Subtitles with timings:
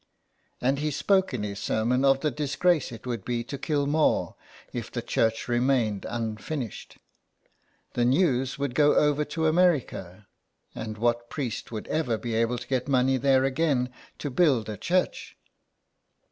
[0.59, 4.33] And he spoke in his sermon of the disgrace it would be to Kilmore
[4.73, 6.97] if the church remained unfinished.
[7.93, 10.25] The news would go over to America,
[10.73, 10.87] 96 SOME PARISHIONERS.
[10.87, 14.75] and what priest would be ever able to get money there again to build a
[14.77, 15.37] church